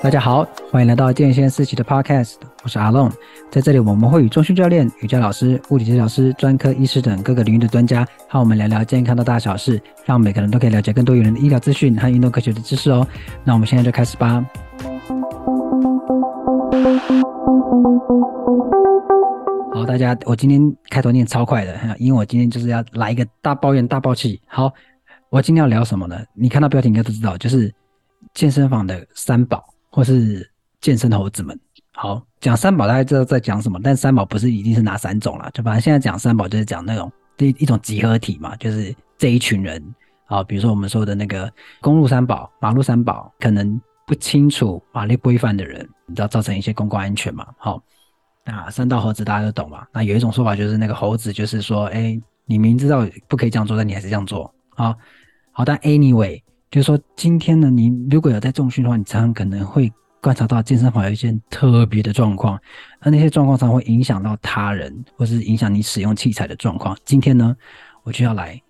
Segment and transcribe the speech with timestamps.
[0.00, 3.10] 大家好，欢迎来到健先思齐的 Podcast，我是阿龙。
[3.50, 13.04] 在这里，我们会与中训教练、瑜伽老师、物理治疗师、专科医师等各个领域的专家，和我们聊聊健康的大小事，让每个人都可以了解更多有用的医疗资讯和运动科学的知识哦。
[13.42, 14.44] 那我们现在就开始吧。
[19.74, 20.60] 好，大家，我今天
[20.90, 24.40] 开头念超快的，因为我今天就是要来一个大抱怨、大爆气。
[24.46, 24.72] 好，
[25.28, 26.16] 我今天要聊什么呢？
[26.34, 27.74] 你看到标题应该都知道，就是
[28.32, 29.64] 健身房的三宝。
[29.98, 30.48] 或是
[30.80, 31.58] 健身猴子们，
[31.90, 39.82] 好，讲三宝，大家知道在讲什么，但三宝不是一定是哪三种啦，就反正现在讲三宝就是讲那种一一种集合体嘛，就是这一群人。
[40.26, 47.82] 啊，比如说我们说的那个公路三宝、马路三宝，可能不清楚法律规范的人，你知道造成一些公共安全嘛，好，
[48.44, 54.94] 那三道猴子大家都懂嘛，那有一种说法就是那个猴子就是说，哎、你明知道不可以这样做，但你还是这样做，好，
[55.50, 56.40] 好，但 anyway。
[56.70, 62.60] 就是说，今天呢，你如果有在重训的话，你常常可能会观察到健身房有一些特别的状况，
[63.00, 66.94] 而那些状况常会影响到他人，或是影响你使用器材的状况。
[67.06, 67.56] 今天呢，
[68.02, 68.60] 我就要来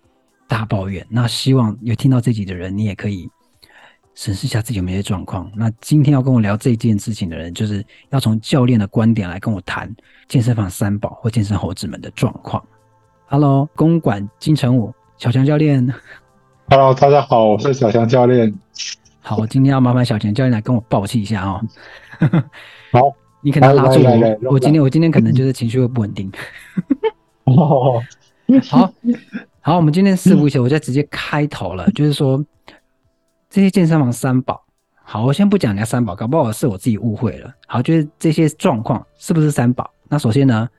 [0.47, 1.05] 大抱怨。
[1.09, 3.29] 那希望有听到这集的人，你也可以
[4.15, 5.51] 审视一下自己有没有状况。
[5.53, 9.93] 那今天要跟我聊这件事情的人，就是要从教练的观点来跟我谈
[10.29, 12.65] 健身房三宝或健身猴子们的状况。
[13.25, 15.85] Hello，公馆金城武小强教练。
[16.71, 18.53] Hello，大家好，我是小强教练。
[19.21, 21.59] 好，我今天要麻烦小强教练来跟我爆气一下哦。
[22.93, 24.51] 好， 你可能拉住我。
[24.51, 26.31] 我今天我今天可能就是情绪会不稳定。
[28.69, 28.93] 好，
[29.61, 32.39] 好，我们今天事不宜迟，我就直接开头了，就是说
[33.49, 34.63] 这些健身房三宝。
[35.01, 37.51] 好，我先不讲人家三宝，搞不好是我自己误会了。
[37.65, 39.89] 好，就是这些状况是不是三宝？
[40.07, 40.69] 那首先呢，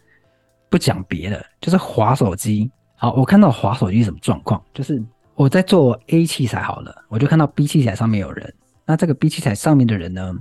[0.68, 2.70] 不讲别的，就是滑手机。
[2.94, 4.62] 好，我看到滑手机什么状况？
[4.72, 5.02] 就是。
[5.40, 8.54] 我在做 A 器材好了，我就看到 B 器材上面有人。
[8.84, 10.34] 那这个 B 器材上面的人呢，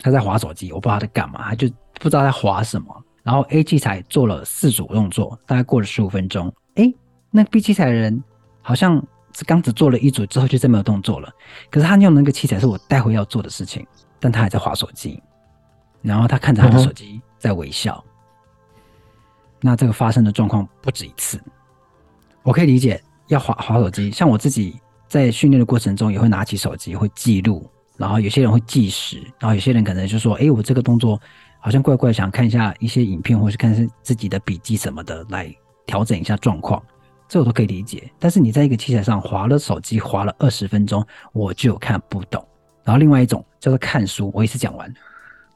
[0.00, 1.68] 他在划手机，我不知道他在干嘛，他就
[2.00, 3.04] 不知道在划什么。
[3.22, 6.92] 然后 A 器材做了四组动作，大概过了十五分钟，诶，
[7.30, 8.20] 那 B 器材的人
[8.62, 9.00] 好像
[9.32, 11.32] 是刚只做了一组之后就再没有动作了。
[11.70, 13.86] 可是他用那个器材是我待会要做的事情，
[14.18, 15.22] 但他还在划手机，
[16.02, 18.04] 然后他看着他的手机在微笑。
[19.60, 21.40] 那这个发生的状况不止一次，
[22.42, 23.00] 我可以理解。
[23.30, 27.64] 要滑滑手机，像我自己在训练的过程中也会拿起手机会记录，
[27.96, 31.18] 然后有些人会计时，然后有些人可能就说：“哎，我这个动作
[31.60, 35.54] 好像怪怪，想看一下一些影片，或是看是自己的笔记什么的来
[35.86, 36.82] 调整一下状况。”
[37.28, 38.10] 这我都可以理解。
[38.18, 42.44] 但是你在一个器材上滑了手机滑了二十分钟，我就看不懂。
[42.82, 44.92] 然后另外一种叫做看书，我一次讲完，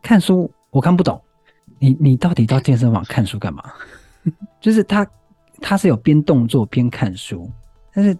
[0.00, 1.20] 看书我看不懂。
[1.80, 3.64] 你你到底到健身房看书干嘛？
[4.60, 5.04] 就是他
[5.60, 7.50] 他是有边动作边看书。
[7.94, 8.16] 但是，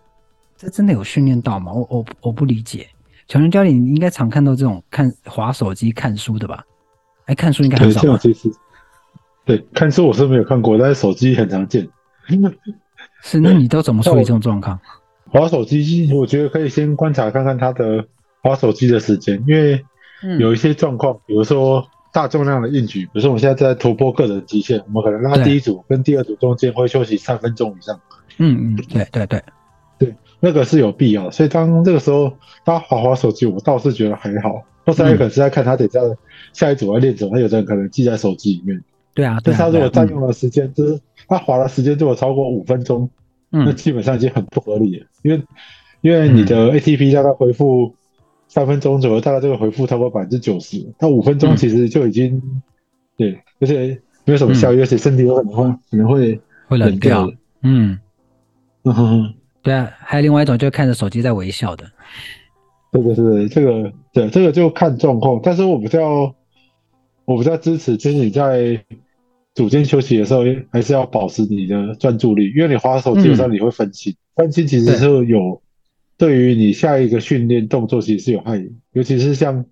[0.57, 1.73] 这真的有训练到吗？
[1.73, 2.87] 我我我不理解。
[3.27, 6.65] 小强教练，你应该常看到这种看划手机看书的吧？
[7.27, 8.03] 哎，看书应该很少。
[8.19, 8.57] 对，其实
[9.45, 11.89] 对看书我是没有看过，但是手机很常见。
[13.23, 14.79] 是，那你都怎么处理这种状况？
[15.33, 18.07] 划手机，我觉得可以先观察看看他的
[18.43, 19.85] 划手机的时间，因为
[20.39, 27.99] 有一些状况，比如说大重量的硬举，比如说我们现在在突破个人极限，我们可能拉第一组跟第二组中间会休息三分钟以上。
[28.39, 29.43] 嗯嗯，对对对。
[30.41, 32.33] 那个是有必要的，所以当这个时候
[32.65, 34.63] 他滑滑手机，我倒是觉得还好。
[34.87, 35.99] 或者他可能是在看他等下
[36.53, 38.79] 下一组要练什么，他有的人可能记在手机里面。
[39.15, 43.09] 对啊，但是他如果占用了时间，嗯、就是他滑的时间如果超过五分钟，
[43.53, 45.07] 嗯，那基本上已经很不合理了。
[45.23, 45.43] 因为
[46.03, 47.95] 因为你的 ATP 大概回复
[48.47, 52.63] 三分钟左右，大概这个回复超过百分之九十，那五分钟其实就已经、嗯、
[53.17, 56.39] 对，而且没有什么效益，而且身体有可能会可能会
[56.69, 57.33] 会冷掉。
[57.63, 57.99] 嗯，
[58.83, 59.35] 嗯哼哼。
[59.65, 61.87] 对啊，还有另外一种，就是看着手机在微笑的。
[62.93, 65.41] 这个是这个，对，这个就看状况。
[65.43, 66.35] 但是我比较，
[67.25, 68.79] 我比较支持，就是你在
[69.55, 75.63] 组间休息的时候，还是要保持你的专注力，因为你滑手机有时候你会分心，分心其实是有
[76.19, 79.65] 对于你下一个训练动作其实是有害的，尤其是像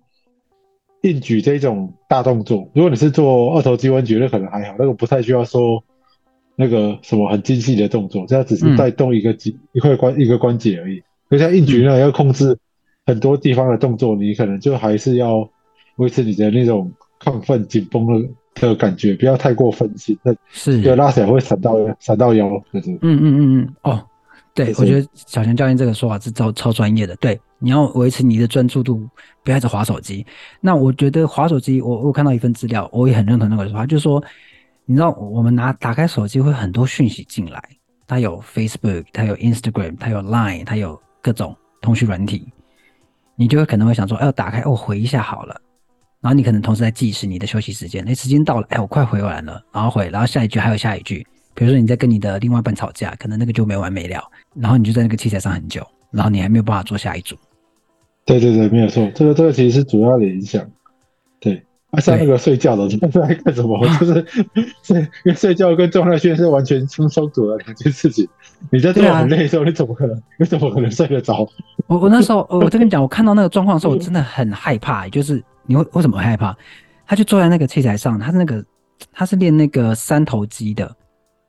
[1.03, 5.83] 硬举这种大动作，如果你是做二头肌弯举，那可能还好，那个不太需要说。
[6.55, 11.01] 那个什么很精细的动作，这样只是带动一个肌、嗯、一块关一个关节而已。
[11.31, 12.55] 就像硬举那样要控制
[13.07, 15.49] 很多地方的动作，你可能就还是要
[15.95, 18.29] 维持你的那种亢奋紧绷的
[18.67, 20.15] 的感觉，不要太过分心。
[20.21, 22.47] 那是，对，拉起来会闪到闪到腰。
[22.71, 24.05] 就是嗯嗯嗯嗯哦，
[24.53, 27.15] 对，我觉得小强教练这个说法是超超专业的。
[27.15, 29.01] 对，你要维持你的专注度，
[29.43, 30.23] 不要一直滑手机。
[30.61, 34.23] 那我觉得划手机，我我看到一份资料，我也很认同那个说法，就是说。
[34.85, 37.61] 你知道，我们拿打开手机会很多讯息进来，
[38.05, 42.47] 它有 Facebook，它有 Instagram，它有 Line，它有各种通讯软体。
[43.35, 45.59] 你就会可能会想说，哎，打开，我回一下好了。
[46.21, 54.23] 然后你可能同时在计时你的休息时间，哎，时间到了，哎，我快回完了，然后回，然后下一句还有下一句，比如说你在跟你的另外一半吵架，可能那个就没完没了，
[54.55, 57.35] 然后你就在那个器材上很久，然后你还没有办法做下一组。
[58.25, 60.65] 对对对，没有错，这个这个其实是主要的影响。
[61.39, 61.61] 对，
[61.93, 63.79] 啊，上那个睡觉的，他是在干什么？
[63.99, 64.25] 就是
[64.83, 68.27] 睡，睡觉跟重量训练是完全相冲突的两件事情。
[68.71, 70.21] 你在做很累的时候，你怎么可能？
[70.39, 71.47] 你怎么可能睡得着？
[71.87, 75.41] 我我那时候，我跟你讲，我看到那个状况的时候，我真的很害怕，就是。
[75.65, 76.53] 你为为什么会害怕？
[77.07, 78.61] 他就坐在那个器材上，他是那个
[79.13, 80.85] 他是练那个三头肌的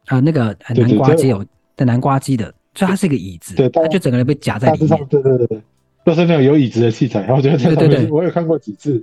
[0.06, 1.44] 啊、呃，那个南瓜肌有
[1.76, 2.44] 的南瓜肌的，
[2.76, 5.06] 所以他是一个椅子，对，他就整个人被夹在里面。
[5.10, 5.60] 对对对，
[6.04, 7.22] 都是那种有椅子的器材。
[7.22, 9.02] 然后我觉得对对对，我有看过几次。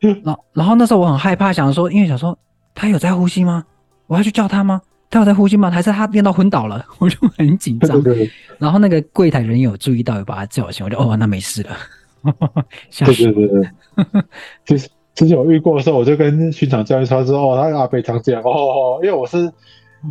[0.24, 2.36] 然后然后那时候我很害怕，想说，因为想说
[2.74, 3.64] 他有在呼吸吗？
[4.06, 4.80] 我要去叫他吗？
[5.10, 5.70] 他有在呼吸吗？
[5.70, 6.84] 还是他练到昏倒了？
[6.98, 8.02] 我就很紧张。
[8.58, 11.70] 然后那个柜台人有注意到，有把他叫醒，我就哦，那没事了。
[13.04, 14.22] 对对对对，
[14.66, 19.50] 其实之前我遇过的时候，我就跟巡场教练说：“哦，他阿北常这样哦，因为我是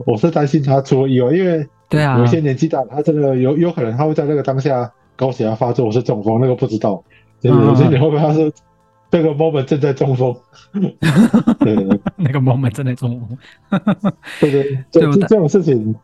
[0.06, 7.04] 我是担心他出了意外，因为对啊，有些年纪大，他这个有有可能他会在那个当下高血压发作，我是中风，那个不知道，
[7.42, 8.52] 对对对，所以你会不会他是
[9.10, 10.36] 这个 moment 正在中风？
[11.60, 13.38] 对对对，那个 moment 正在中风，
[14.40, 15.96] 对对对，这这种事情。”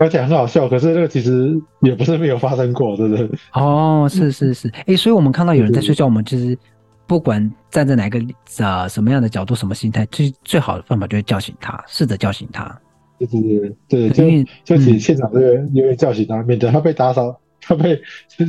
[0.00, 3.30] 而且很好笑，可是那个其实也不是没有发生过，对不对？
[3.52, 6.58] 哦，是是是，哎、 欸，所以我们看到有人在睡觉，我们其实
[7.06, 8.20] 不管站在哪个
[8.58, 12.76] 呃什么样的角度、什么心态，最最好的方法就是叫醒他，试着叫醒他。
[13.20, 13.40] 对对
[13.86, 17.38] 对对，就就请现场这个因为叫醒他，免得他被打扰。
[17.66, 18.00] 他被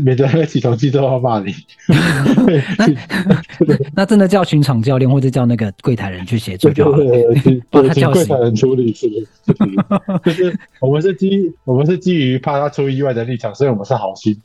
[0.04, 1.54] 免得那个起床气都要骂你。
[2.78, 6.98] 那 那真的叫巡场教练或者叫那个柜台人去协助就好了。
[6.98, 8.28] 对对对，帮他叫醒。
[8.28, 9.28] 柜台人处理是 是，
[10.24, 14.36] 就是我们是基我们是基于怕他出意外的立场，所以我们是好心。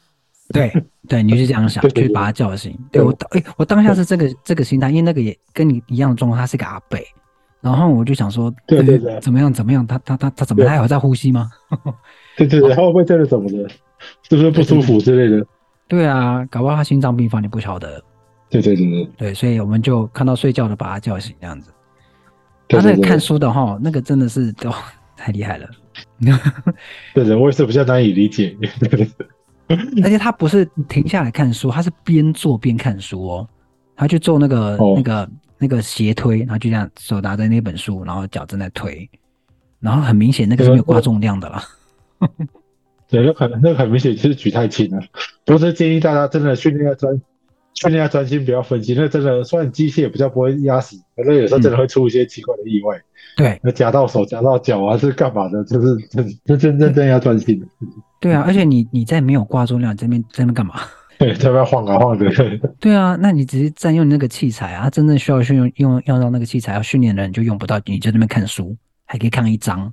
[0.52, 0.72] 对
[1.08, 2.76] 对，你是这样想，去把他叫醒。
[2.90, 6.98] 对我当哎，我当下是这个这个心态，因为那个也跟你一样的状况，他是个阿伯，
[7.60, 9.86] 然后我就想说，对对对，怎么样怎么样？
[9.86, 11.48] 他他他他怎么还有在呼吸吗？
[12.36, 13.70] 对对对，他会不会真的怎么的？
[14.28, 15.46] 是不是不舒服之类的？
[15.88, 18.02] 对，啊，搞不好他心脏病发，你不晓得。
[18.48, 21.70] 对对对对，对，所以我们就看到睡觉的把他叫醒，这样子。
[22.68, 24.74] 他那个看书的哈，那个真的是哦，
[25.16, 25.68] 太厉害了。
[27.14, 28.56] 对的，我也是比较难以理解。
[30.02, 33.48] 而且他不是停下来看书，他是边做边看书哦。
[33.96, 39.08] 他去做那个、哦、那个那个斜推，然后就这样手拿着那本书，然后脚正在推，
[39.78, 41.62] 然后很明显那个是没有挂重量的啦。
[43.10, 45.02] 对，那可能那个很明显就是举太轻了。
[45.44, 47.12] 不是建议大家真的训练要专，
[47.74, 48.94] 训练要专心，不要分心。
[48.96, 53.00] 那真的虽然机械比较不会压死，可是有时候真的会出一些奇怪的意外。
[53.36, 55.64] 对，那夹到手、夹到脚啊，是干嘛的？
[55.64, 57.60] 就是真真真真正要专心。
[58.20, 60.74] 对啊，而且你你在没有挂重量这边这边干嘛？
[61.18, 62.30] 对， 在边晃啊晃的。
[62.80, 68.76] 对啊，那你只是占用那个器材啊，真正需要训用用用到那个器材要训练的人就用不到，你就在那边看书，
[69.06, 69.92] 还可以看一张，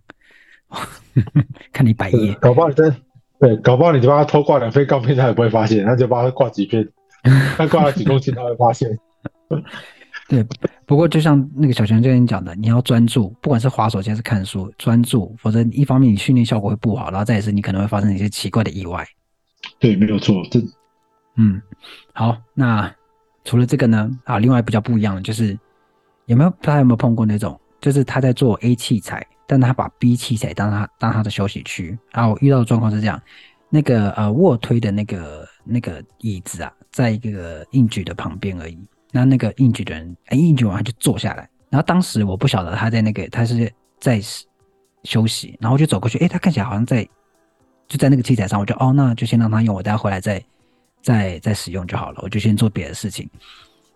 [1.72, 2.94] 看你百页，搞不好真。
[3.39, 6.88] 对，搞不好你就帮他偷挂两片钢片，他也不会发现，那就帮他挂几片，
[7.56, 8.89] 他挂了几公斤，他会发现。
[10.28, 10.45] 对，
[10.86, 19.06] 不过就像那个小强教练讲的，你要专注，不管是滑手机还是看书，专注，否则一方面你训练效果会不好，然后再也是你可能会发生一些奇怪的意外。
[19.80, 20.60] 对，没有错，这，
[21.38, 21.61] 嗯，
[22.14, 22.94] 好，那
[23.45, 24.09] 除了这个呢？
[24.26, 25.57] 啊，另外比较不一样的就是，
[26.26, 29.26] 有没有大家有没有碰过那种，就是他在做 A 器材？
[29.47, 33.19] 但他把 B 器材当他当他的休息区，然后我遇到的状况是这样，
[33.69, 38.77] 那个呃卧推的那个那个椅子啊，在一个硬举的旁边而已。
[39.11, 41.49] 那那个硬举的人，哎，硬举完他就坐下来。
[41.69, 44.21] 然后当时我不晓得他在那个他是在
[45.04, 47.07] 休息，然后我就走过去，哎，他看起来好像在
[47.87, 50.44] 就在那个器材上，我就哦，那就先让他用，我等下回来再
[51.01, 52.19] 再再使用就好了。
[52.21, 53.30] 我就先做别的事情。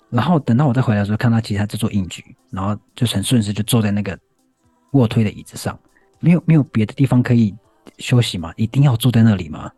[0.10, 4.17] 然后等到我再回来的时候，看到其他在做硬举，然后就很顺势就坐在那个。
[4.91, 5.77] 卧推的椅子上，
[6.19, 7.53] 没有没有别的地方可以
[7.98, 8.51] 休息吗？
[8.55, 9.71] 一定要坐在那里吗？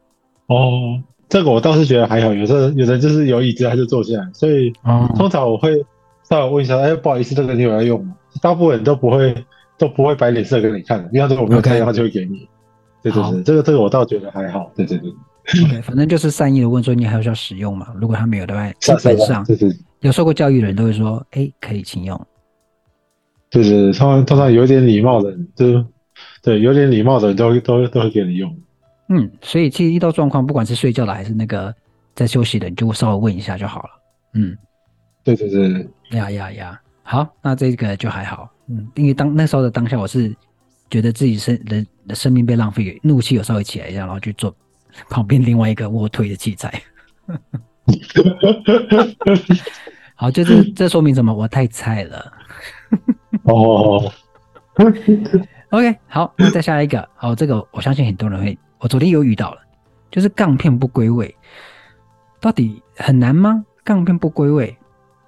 [0.47, 2.33] 哦，这个我倒是觉得还好。
[2.33, 4.71] 有时候有人就是有椅子他就坐下来，所以
[5.15, 5.83] 通常我会
[6.29, 8.15] 稍微问一下，哎，不好意思，这个你有要用吗？
[8.41, 9.35] 大部分人都不会
[9.77, 12.47] 都不会摆脸色给你看，因为如果我没有看的话，就会给你。
[13.01, 14.71] 对对对，这个这个我倒觉得还好。
[14.75, 15.11] 对对对。
[15.65, 17.87] OK，反正就是善意的问说你还有需要使用吗？
[17.99, 19.45] 如果他没有的话，基本上
[19.99, 22.19] 有受过教育的人都会说，哎，可以请用。
[23.53, 25.85] 就是通常通常有点礼貌的人，就
[26.41, 28.51] 对有点礼貌的人都都都会给你用。
[29.09, 31.71] 嗯，所以其实遇到状况，不管是睡觉的还是那个
[32.15, 33.89] 在休息的，你就稍微问一下就好了。
[34.33, 34.57] 嗯，
[35.23, 38.49] 对对对，呀呀呀，好，那这个就还好。
[38.67, 40.35] 嗯，因为当那时候的当下，我是
[40.89, 44.51] 觉得自己生人的生命被浪费，怒气有稍微起来一下，然后去做
[45.09, 46.81] 旁边另外一个卧推的器材。
[50.15, 51.31] 好，就是这说明什么？
[51.31, 52.33] 我太菜了。
[53.43, 54.11] 哦。
[55.69, 57.07] OK，好，那再下一个。
[57.15, 59.61] 好，这个我相信很多人会，我昨天又遇到了，
[60.11, 61.35] 就是杠片不归位，
[62.39, 63.63] 到底很难吗？
[63.83, 64.75] 杠片不归位，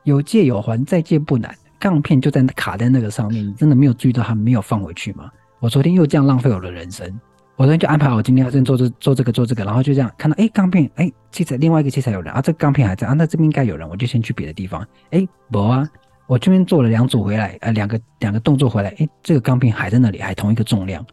[0.03, 1.53] 有借有还，再借不难。
[1.79, 5.31] 杠片就在卡在那个上面，你真的没有注意到它没有放回去吗？
[5.59, 7.07] 我昨天又这样浪费我的人生。
[7.55, 14.85] 我昨天就安排好，今天要先做这做这个做这个，然后就这样看到，哎，杠片，哎，器材另外一个器材有人啊，这个杠片还在啊，那这边应该有人，我就先去别的地方。
[15.12, 15.88] 哎，不啊，
[16.27, 21.05] 我这边做了两组回来，呃，两个两个动作回来，哎，这个钢片还在那里，还同一个重量，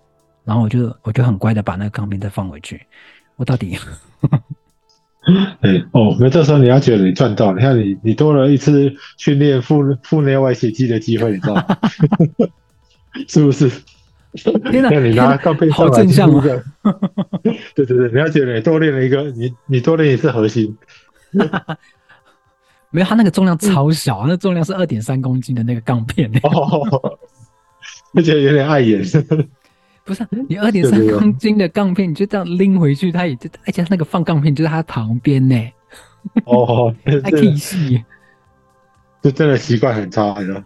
[0.45, 2.81] 然后我就我就很乖的把那个钢片再放回去。
[3.37, 3.77] 我到底？
[5.61, 11.65] 哎哦，那这时候你要觉得你赚到了，你看你你多了一次训练腹腹内外斜肌的机会，你知道吗？
[13.29, 13.71] 是不是？
[14.71, 14.89] 天哪！
[14.91, 16.43] 那你拿杠片好正向啊！
[17.75, 20.77] 对对对，你要觉得你多练了一个，你你多练一次核心。
[22.93, 26.31] 没有，它那个重量超小，嗯、那重量是二点三公斤的那个杠片。
[26.45, 27.19] 哦，
[28.15, 29.03] 而且有点碍眼。
[30.05, 35.57] 不是你二点三公斤的杠片，你就这样拎回去，它也就而且那个放杠片就在它旁边呢。
[36.45, 38.05] 哦，还体细，
[39.23, 40.65] 就真的习惯很差的。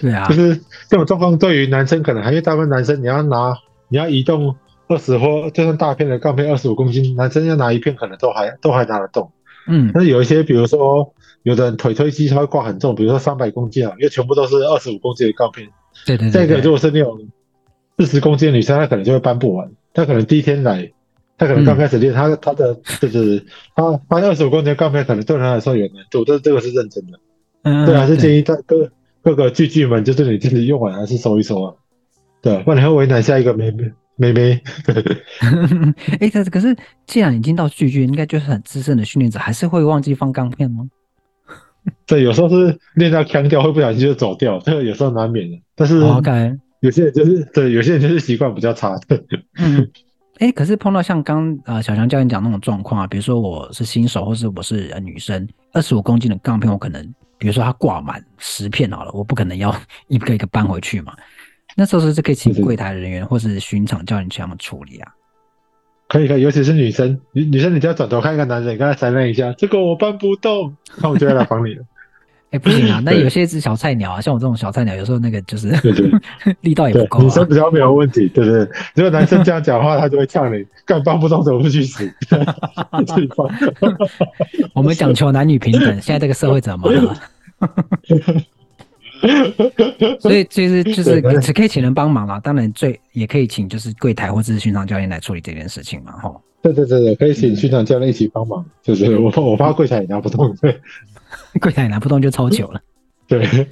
[0.00, 3.56] 对啊，就是这种状况，对于男生可能还因为大部分男生你要拿
[3.88, 4.56] 你要移动
[4.88, 9.30] 二十或就算大片的杠片二十五公斤，男生要拿一片可能都还都还拿得动。
[9.68, 15.68] 嗯，但是有一些比如说有的人腿推肌他会挂很重，比如说三百公斤啊，因为全部都是二十五公斤的杠片。
[16.04, 16.48] 对对对，对。
[16.48, 17.16] 这个如果是那种
[17.98, 19.70] 四十公斤的女生，她可能就会搬不完。
[19.92, 20.90] 她可能第一天来，
[21.38, 23.40] 她可能刚开始练，她、嗯、她的就是
[23.76, 26.24] 她搬二十五公斤的杠片，可能对她来说有难度。
[26.24, 27.20] 这这个是认真的。
[27.62, 28.90] 嗯，对，还是建议大哥。
[29.22, 31.72] 各个巨巨们，就是你自己用完还是收一收啊？
[32.42, 34.60] 对，不然你会为难下一个妹妹妹妹。
[36.10, 40.86] 哎、 欸，可是可是，既然已经到巨巨，应该就是很资深的训练者，还是会忘记放钢片吗？
[42.06, 45.60] 对，有时候是练到腔调，会不小心就走掉，这个有时候难免的。
[45.74, 48.98] 但是，OK，有些人就是对，有些人就是习惯比较差。
[49.58, 49.90] 嗯，
[50.38, 57.14] 哎、欸，可是碰到像刚呃小强教练讲那种状况啊，比如说我是新手，或是我是呃女生，二十五公斤的杠片，我可能。
[57.36, 59.74] 比如说它挂满十片好了，我不可能要
[60.08, 61.12] 一个一个搬回去嘛。
[61.76, 65.12] 那时候是不是可以请柜台人员或是巡场教练去他们处理啊？
[66.08, 71.82] 可以可以，尤其是女生，女女生你就要转头看一个男人，跟他商量一下，这个我搬不动，那我就要来帮你了。
[72.54, 75.70] 哎、欸，不行啊，那有些是小菜鸟啊，像我这种小菜鸟，有时候那个就是
[76.60, 77.24] 力道也不够、啊。
[77.24, 78.76] 女生比较没有问题，对不对，对？
[78.94, 82.06] 如果男生这样讲话，他就会呛你，干搬不动怎么不去死？
[83.06, 83.48] 自己放。
[84.72, 87.16] 我们讲求男女平等，现在这个社会怎么了？
[90.20, 96.34] 所以其实就是 只可以请人帮忙啦，当然最也可以请就是柜台或者是训场教练来处理这件事情嘛，哈。
[96.62, 100.80] 对对对对，可以请巡场教练一起帮忙，就是我我怕柜台也拿不动，对。
[101.60, 102.80] 柜台拿不动就超球了。
[103.28, 103.66] 对，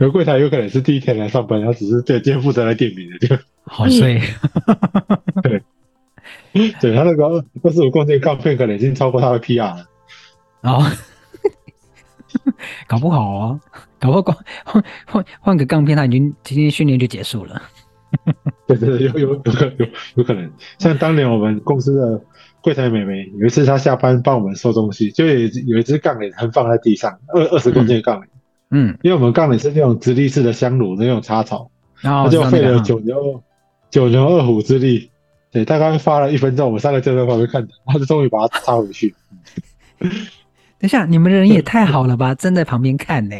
[0.00, 4.20] 有柜台有可能是第一天来上班，然后只是对今天负责来点名的，就好衰。
[5.42, 5.62] 对，
[6.80, 9.86] 对他那个二十五公斤杠片可能已经超过他的 PR 了。
[10.60, 10.90] 然后
[12.88, 13.60] 搞不好啊，
[14.06, 17.62] 搞不好换换换个杠片，他已经今天训练就结束了。
[18.66, 19.86] 对对对，有有有可有
[20.16, 22.20] 有可能，像当年我们公司的。
[22.62, 25.34] 柜台妹妹有一次，她下班帮我们收东西，就有
[25.68, 28.26] 有一只杠铃横放在地上，二二十公斤的杠铃。
[28.70, 31.70] 嗯，因为我们杠铃是那种直立式的香炉，那种插槽，
[32.00, 33.40] 然后就费了九牛
[33.88, 35.08] 九牛二虎之力，
[35.52, 39.14] 对，大概发了一分钟，我们三个就在旁边看着，他就终于把它插回去。
[40.00, 40.10] 等
[40.80, 43.36] 一下，你们人也太好了吧，站在旁边看呢。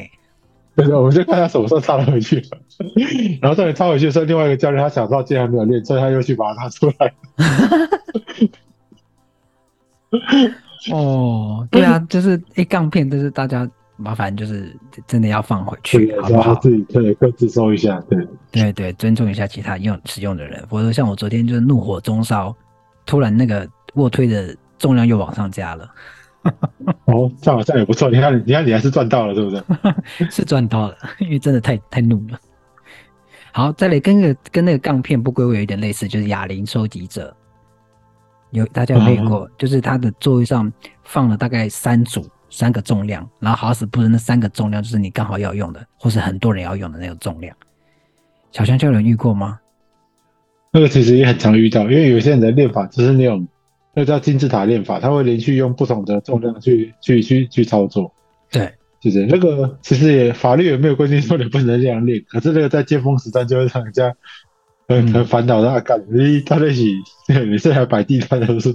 [0.76, 2.44] 对，我们就看他什么时候插了回去，
[3.40, 7.12] 然后在你插回去的时候，另外一个教练他想到今天还没有练，所以他又去把它拿出来。
[10.92, 14.70] 哦，对啊，就是一杠片，就是大家麻烦，就是
[15.06, 16.54] 真的要放回去，好不好？
[16.56, 20.62] 自己可以各自收一下，对对对，尊重一下其他用使用的人。
[20.68, 22.54] 否则像我昨天就是怒火中烧，
[23.06, 25.90] 突然那个卧推的重量又往上加了。
[27.06, 28.10] 哦，这样好像也不错。
[28.10, 29.62] 你看，你看，你还是赚到了，对不对？
[30.30, 32.38] 是赚到了，因为真的太太怒了。
[33.52, 37.34] 好，再来跟个跟那个杠片不归位有点类似，就是哑铃收集者。
[38.50, 40.72] 有大家有练过，就是他的座位上
[41.02, 47.54] 放了大概三组三个重量，然后好死不死那三个重量就是你刚好要用的，或是很多人要用的那个重量。
[48.52, 49.58] 小香蕉有人遇过吗？
[50.70, 53.46] 那个其实也很常遇到，因为有些人的练法就是那种
[53.96, 58.12] 那叫金字塔练法，他会连续用不同的重量去去去去操作。
[58.52, 64.14] 对，就是那个其实也法律也没有规定说你不能这样练，可是那个在巅峰时段就会让人家。
[64.88, 66.94] 很很烦恼的啊，干你他在一起，
[67.26, 68.72] 每次还摆地摊都是。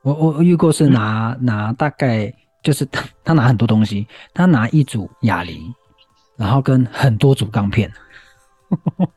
[0.00, 5.60] 我我遇过是拿拿大概就是他他拿很多东西，他拿一组哑铃，
[6.38, 7.92] 然后跟很多组钢片。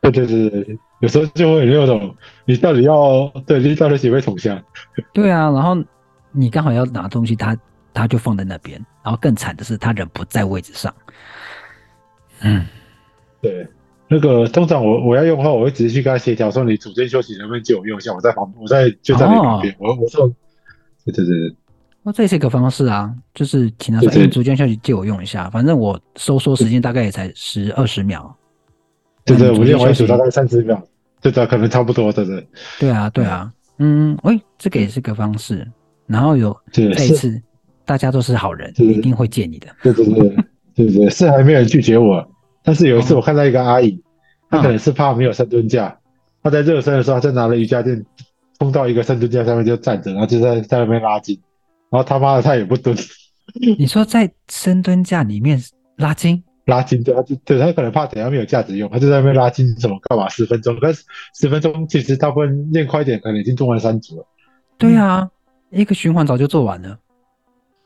[0.01, 2.15] 对对对对，有时候就会有那种，
[2.45, 4.61] 你到底要对，你到底几位同乡？
[5.13, 5.75] 对啊，然后
[6.31, 7.57] 你刚好要拿东西，他
[7.93, 10.93] 他就放在那边，然后更惨的是他人不在位置上。
[12.41, 12.65] 嗯，
[13.41, 13.67] 对，
[14.07, 20.27] 那个通常我我要用的话，我会直接去跟他协调，说你组间休息能不能借我用一下，我在旁，我在就在你旁边，哦、我我说，
[21.05, 21.55] 对对对对，
[22.03, 28.35] 哦，这也是一个方式啊，就是请他说，哎，组间休息借我用一下，反正我收缩时间大概也才十二十秒。
[29.23, 30.83] 对对，我练完手大概三十秒，
[31.21, 32.47] 对的，可能差不多，对对。
[32.79, 35.65] 对啊，对啊，嗯，喂，这个也是个方式。
[36.07, 37.41] 然后有这一次，
[37.85, 39.67] 大家都是好人，一定会借你的。
[39.81, 40.35] 对对对，
[40.75, 42.27] 对对， 是还没有人拒绝我。
[42.63, 44.01] 但是有一次我看到一个阿姨，
[44.49, 45.97] 她可能是怕没有深蹲架，
[46.43, 48.03] 她在热身的时候，她就拿了瑜伽垫
[48.59, 51.39] 冲到一个深蹲架上面就站着，然后就在在那边拉筋，
[51.89, 52.95] 然后他妈的她也不蹲。
[53.77, 55.61] 你说在深蹲架里面
[55.97, 56.43] 拉筋？
[56.71, 60.29] 拉筋，对，他就对他可能怕等下没有价值用，他就在那边拉筋，什么干嘛？
[60.29, 61.03] 十分钟，但是
[61.35, 64.25] 十分钟其实大部分练快一点，可能已经做完三组了。
[64.77, 65.29] 对啊，
[65.69, 66.97] 一个循环早就做完了。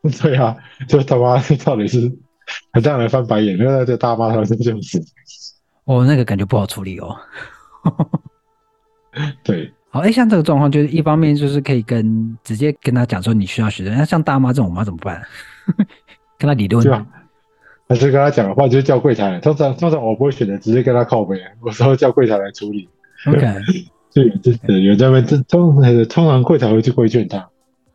[0.22, 0.56] 对啊，
[0.88, 2.00] 就他妈到底是
[2.74, 5.02] 很让人翻白眼，因为这大妈他是这样子。
[5.86, 7.18] 哦，那个感觉不好处理哦。
[9.44, 15.22] 对，好，哎，像这个状况，就是一方面就是可以跟直接跟他讲说你需要学的，那像大妈这种，我妈怎么办？
[16.38, 16.86] 跟他理论。
[17.88, 19.40] 还是跟他讲的话，就是叫柜台。
[19.40, 22.90] 通常通常我不会选择直接跟他靠北，我说叫柜台来处理。
[23.28, 23.40] OK，
[24.10, 27.48] 就有这有这边通通常柜台会去规劝他。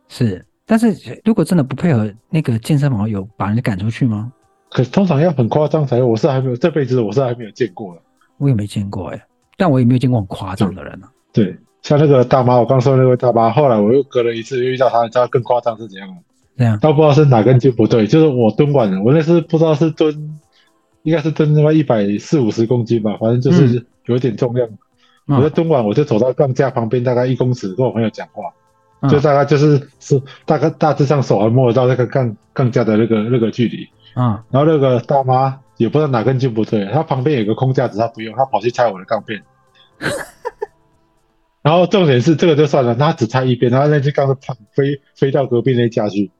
[0.07, 4.31] 是，但是如果真的不配合，那个健身房有把人家赶出去吗？
[4.69, 8.01] 可是通常要很夸张才有，我是还没有这辈子我是还没有见过的。
[8.37, 9.21] 我也没见过哎，
[9.57, 11.11] 但我也没有见过很夸张的人呢、啊。
[11.33, 16.15] 对，像那个大妈，我刚说的那位大妈，后来我又隔了一次又遇到她，你知道更夸张是怎样吗？
[16.57, 20.39] 这样，倒不知道是哪根筋不对，就是我蹲完了，我那次不知道是蹲，
[21.03, 24.67] 应该是蹲他妈一百四五十公斤吧，反正就是有点重量。
[25.27, 28.51] 嗯、我在蹲完，我就走到杠架旁边，大概一公尺，跟我朋友讲话，
[29.01, 33.87] 嗯、就大概就是是大概大致上手还摸得到那个杠杠架的那个那个距离。
[34.15, 39.41] 嗯，然后那个大妈也不知道哪根筋不对，她旁边有个空架子，她不用，她跑去拆我的杠片。
[41.63, 46.31] 然后重点是这个就算了，他只差一边，然后那只杠子跑飞飞到隔壁那家去，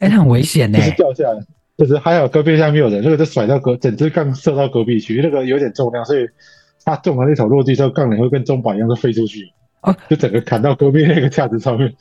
[0.00, 1.40] 哎，很危险呢，就是掉下来，
[1.78, 6.26] 就是还好隔壁下面有人，那个就甩到隔整只杠射到隔壁去，那个有点重量，所以
[6.84, 9.48] 他中了那头落地之后，杠铃会跟钟摆一样都飞出去，
[9.82, 11.94] 哦，就整个砍到隔壁那个架子上面，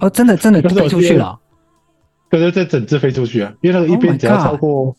[0.00, 1.40] 哦，真的真的飞出去了，
[2.28, 4.94] 对对，这整只飞出去啊，因为那个一边只要超过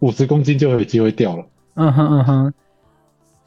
[0.00, 2.54] 五十公斤就有机会掉了，嗯哼嗯哼，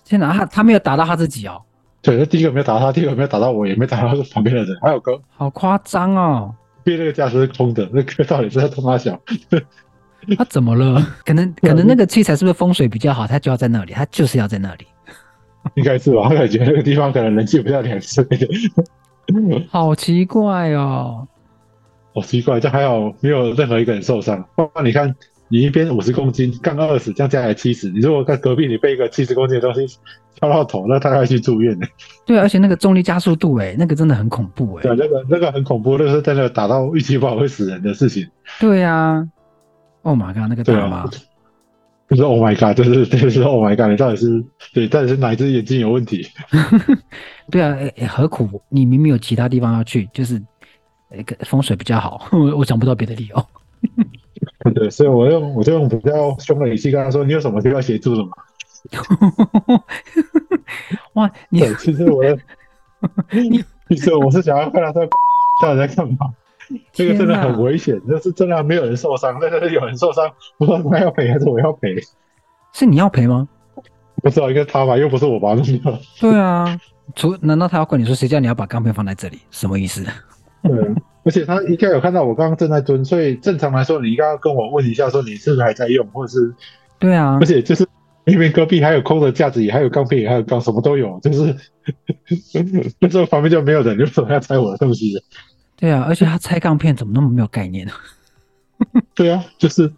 [0.04, 1.62] 天哪，他他没有打到他自己哦。
[2.06, 6.54] 对，那第一个没有打到他，第二个没有打到我，也没打到旁边的人，还有个好夸张哦！
[6.84, 9.20] 边那个架是空的，那个到底是在通他笑？
[10.38, 11.04] 他怎么了？
[11.26, 13.26] 可能可能那个器材是不是风水比较好？
[13.26, 14.86] 他就要在那里，他就是要在那里。
[15.74, 16.22] 应该是吧？
[16.22, 18.28] 我感觉那个地方可能人气比较两次。
[19.68, 21.28] 好奇怪哦！
[22.14, 24.48] 好奇怪，这还好没有任何一个人受伤。
[24.56, 25.16] 包括你看，
[25.48, 27.90] 你一边五十公斤，杠二十，这样加起来七十。
[27.90, 29.98] 你如果在隔壁，你背一个七十公斤的东西。
[30.38, 31.88] 敲到头，那他要去住院呢？
[32.26, 34.82] 对，而且那个重力加速度，哎，那个真的很恐怖，哎。
[34.82, 38.28] 对，那个那个很恐怖，那个是在那打到运气不好会死人的事情。
[38.60, 39.30] 对呀、啊
[40.02, 41.10] ，Oh my god，那个大妈，
[42.08, 46.28] 不是 Oh my god，就是就是 Oh my god，你到底是对，到底是哪一只眼睛有问题？
[47.50, 48.62] 对啊，哎，何苦？
[48.68, 50.38] 你明明有其他地方要去，就是
[51.10, 53.46] 那个风水比较好，我我想不到别的理由。
[54.74, 58.32] 对，所以我用我就用比较凶的语气跟他说：“你有什么需要协助的吗？”
[61.14, 61.32] 哇！
[61.50, 62.24] 你其实我，
[63.32, 65.08] 你 其实我是想要看他在
[65.62, 66.18] 到底在干嘛。
[66.92, 71.96] 这个真的很危险，就是真的没有人受伤，但是有人受伤，不知道他要赔还是我要赔。
[72.74, 73.48] 是你要赔吗？
[74.24, 76.00] 不知道，应该他吧，又不是我把他弄掉。
[76.20, 76.80] 对啊，
[77.16, 79.40] 除难道他要怪你说谁叫你要把钢片放在这里？
[79.52, 80.04] 什么意思？
[80.74, 86.54] 对，而且他应该有看到我刚刚正在蹲，所以正常来说，你应该要跟我问一下，说你是不是还在用，或者是
[87.00, 87.86] 对啊，而且就是。
[88.26, 91.56] 因为隔壁还有空的架子，也还有钢片，也还有钢，什么都有，就是
[93.00, 95.14] 那时候旁边就没有人，就说要拆我的东西。
[95.76, 97.94] 对啊，而且他拆钢片怎么那么没有概念呢？
[99.14, 99.94] 对啊，就是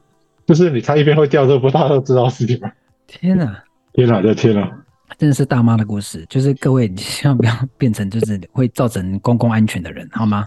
[0.45, 2.69] 就是你拆一边会掉，这不大家都知道事情吗？
[3.07, 3.63] 天哪！
[3.93, 4.19] 天哪！
[4.21, 4.69] 的天哪！
[5.17, 10.45] 真的是大妈的故事，就是各位，你千万不要变成就是会造成公共安全的人，好吗？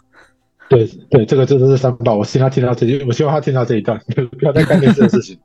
[0.71, 4.01] 对对，这个真的是三宝，我希望他听到这句，我希望他听到这一段，
[4.39, 5.37] 不要再干这件事情。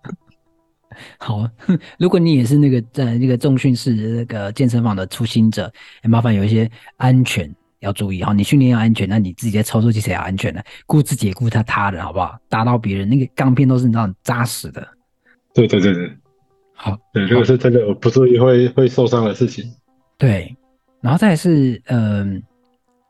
[1.17, 1.49] 好，
[1.97, 5.69] 如果你也是那个在那个重训室那个健身房的初心者，
[6.03, 8.31] 麻烦有一些安全要注意哈。
[8.33, 12.37] 你训练要安全，那你自己在操作起来要安全的，顾自己也顾他他人，好不好？
[12.47, 14.87] 打到别人那个钢片都是那种扎实的。
[15.53, 16.09] 对对对对，
[16.75, 19.65] 好，对，这个是真的不注意会会受伤的事情。
[20.17, 20.55] 对，
[21.01, 22.41] 然后再来是嗯、呃，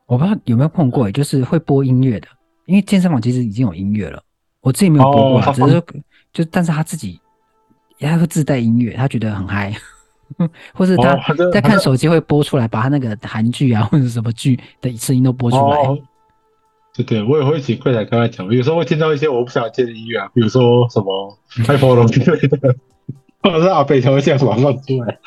[0.06, 2.28] 我不知道有没有碰过，就是会播音乐的，
[2.66, 4.22] 因为健身房其实已经有音乐了，
[4.62, 5.84] 我自己没有播过，哦、只是
[6.32, 7.20] 就但是他自己
[8.00, 9.74] 他会自带音乐，他觉得很嗨。
[10.74, 11.16] 或是他
[11.54, 15.78] 在看手机会播出来，把他那个韩剧啊或者什么剧的声音都播出来。
[15.78, 15.98] 哦、
[16.96, 18.52] 对对，我也会请柜台跟他讲。
[18.52, 22.76] 有时候会听到一些我不想听的音乐啊，比如说什么海波龙之类的，
[23.44, 25.20] 或者是阿北条这样马上出来。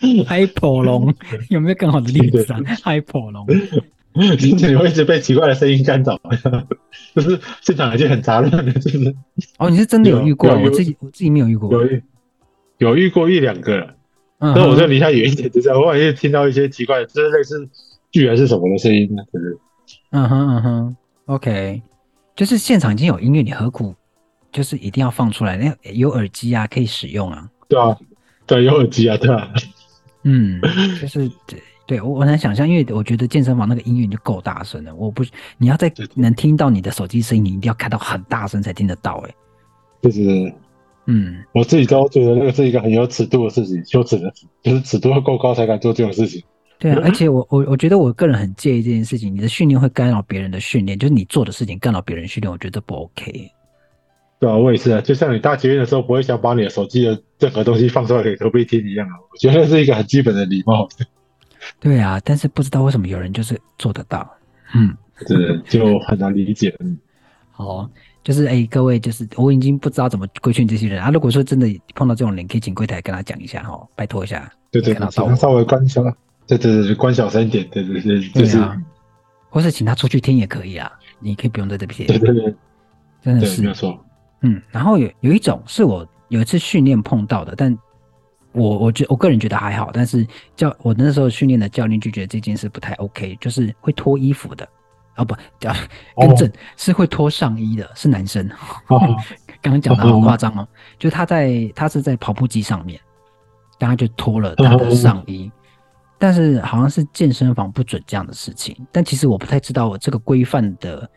[0.26, 1.14] 海波龙
[1.50, 2.60] 有没有更好的例子啊？
[2.82, 3.46] 海波龙，
[4.38, 6.18] 听起来会一直被奇怪的声音干扰，
[7.14, 9.14] 就是现场已经很杂乱了，是不是？
[9.58, 10.50] 哦，你是真的有遇过？
[10.58, 12.00] 我自己我自己没有遇过，有
[12.78, 13.94] 有遇过一两个。
[14.38, 15.80] 那我就离他远一点，就这样。
[15.80, 17.66] 我好像听到一些奇怪的，就是类似
[18.12, 19.22] 剧还是什么的声音呢？
[19.32, 19.58] 就是，
[20.10, 21.80] 嗯哼嗯哼，OK，
[22.34, 23.94] 就是现场已经有音乐，你何苦
[24.52, 25.56] 就是一定要放出来？
[25.56, 27.48] 那有耳机啊，可以使用啊。
[27.66, 27.96] 对啊，
[28.46, 29.50] 对，有耳机啊，对啊。
[30.28, 30.60] 嗯，
[31.00, 34.94] 就是对，对我我能想象，因为我觉得健身房那个音乐就够大声了。
[34.94, 35.24] 我不，
[35.56, 39.28] 你要在能听到你的手机声音，你一定要开到很大声才听得到，欸。
[39.28, 39.34] 哎，
[40.02, 40.52] 就是。
[41.08, 44.28] 嗯，我自己都觉得那个是一个很有尺度的事情，羞耻的，
[44.64, 46.42] 就是尺度要够高才敢做这种事情。
[46.80, 53.48] 对啊，而且我我我觉得我个人很介意这件事情，你的训练会干扰别人的训练，就是你做的事情干扰别人训练，我觉得不 OK。
[54.38, 60.88] 对啊，我也是啊，就像你搭捷运的时候不会想把你的手机的任何东西放出来给隔壁听一样啊，我觉得是一个很基本的礼貌。
[61.80, 64.28] 对啊，但是不知道为什么有人就是做得到，
[64.74, 64.94] 嗯，
[65.26, 66.74] 对，就很难理解。
[66.80, 66.98] 嗯，
[67.50, 67.90] 好。
[68.22, 71.10] 就是哎、欸，各位，就是我已经不知道怎么规劝这些人啊。
[71.10, 74.52] 如果说真的碰到这种人，可以请柜台跟他讲一下哈，拜托一下。
[74.72, 76.02] 对对，请他稍微关小，
[76.44, 78.76] 对对对，关小声一点，对对对，就是，啊、
[79.48, 80.90] 或是请他出去听也可以啊。
[81.20, 82.04] 你可以不用在这边。
[82.08, 82.54] 对对对，
[83.22, 83.96] 真的是没有错。
[84.40, 87.76] 嗯，然后有有一种是我有一次训练碰到的，但
[88.52, 94.66] 我我觉我个人觉得还好，但是教我那时候训练的教练就觉得这件事不太 OK，就是会脱衣服的。
[95.16, 95.72] 哦不，叫
[96.14, 98.46] 更正，是会脱上衣的，是男生。
[99.62, 100.68] 刚刚讲的好夸张哦，
[100.98, 103.00] 就他在他是在跑步机上面，
[103.78, 105.50] 然后就脱了他的上衣，
[106.18, 108.76] 但是好像是健身房不准这样的事情。
[108.92, 111.10] 但其实我不太知道我这个规范的，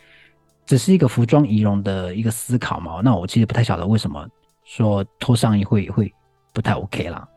[0.69, 3.01] 只是一个服装仪容的一个思考嘛。
[3.03, 4.23] 那我其实不太晓得为什么
[4.63, 6.13] 说脱上衣会会
[6.53, 7.27] 不太 OK 啦。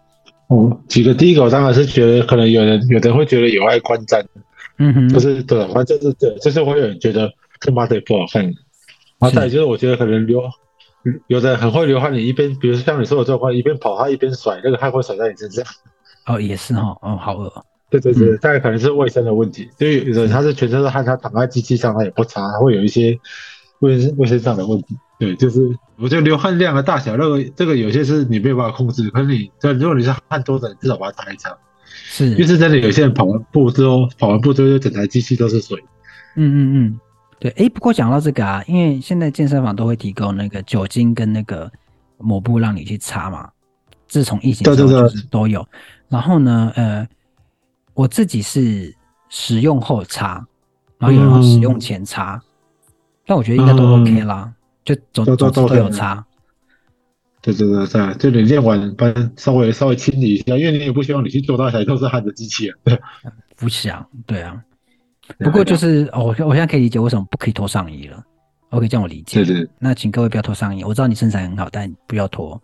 [0.49, 4.23] 哦，几个第一个我当然是觉得可能有人有人会觉得有碍观瞻。
[4.77, 8.45] 嗯哼，就是对，反正就是对，就是会有人觉得这马腿不好看。
[8.45, 8.53] 然
[9.21, 10.43] 后再就是我觉得可能流，
[11.29, 15.65] 有的很会流汗，你一边，比如像你说的状况，一边跑他一边甩，那个汗会甩在你身上。
[16.27, 17.65] 哦，也是哈，哦，好恶。
[18.01, 19.69] 对对对，大概可能是卫生的问题。
[19.77, 23.19] 就有人他是全身是汗，他躺在机器上他也不擦，会有一些
[23.81, 24.97] 卫生卫生上的问题。
[25.19, 25.61] 对，就是
[25.97, 29.09] 我觉得流汗量的大小，那个这个有些是你没有办法控制。
[29.11, 31.57] 可是你，但如果你是汗多的，你至少把它擦一擦。
[31.85, 35.79] 是，因为是真的，有些人跑完步之后，跑完步之后，就整台机器都是水。
[36.35, 37.01] 嗯嗯嗯，
[37.39, 37.51] 对。
[37.53, 41.71] 哎，不过讲到这个啊，因为现在健身房都会提供那个酒精跟那个
[42.19, 43.51] 抹布让你去擦嘛。
[44.09, 45.67] 自从疫情之后就是都有。
[46.09, 47.07] 然后呢，呃，
[47.95, 48.95] 我自己是
[49.29, 50.45] 使用后擦，
[50.99, 52.41] 然后有人使用前擦，
[53.27, 54.53] 但我觉得应该都 OK 啦，
[54.85, 56.25] 就总总之都有擦。
[57.41, 62.79] 对对对对，就你练完，把稍微稍微清理一下，因为你也不希望你去做那台都是汗的机器啊。
[63.57, 64.63] 不想，对啊。
[65.39, 68.23] 不过就是，哦，我现在可以理解为什么不可以脱上衣了。
[68.71, 69.45] OK，这样我理解。
[69.45, 69.69] 对对。
[69.79, 72.61] 那请各位不要脱上衣，我知道你身材很好，但不要脱。